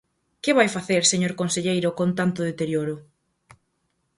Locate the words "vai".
0.57-0.67